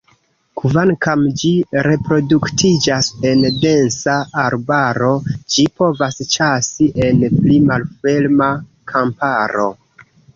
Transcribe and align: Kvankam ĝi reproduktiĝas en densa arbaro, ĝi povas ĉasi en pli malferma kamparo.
Kvankam 0.59 1.23
ĝi 1.41 1.49
reproduktiĝas 1.87 3.09
en 3.31 3.43
densa 3.65 4.15
arbaro, 4.43 5.09
ĝi 5.55 5.65
povas 5.81 6.17
ĉasi 6.37 6.87
en 7.09 7.21
pli 7.35 7.59
malferma 7.67 8.49
kamparo. 8.93 9.69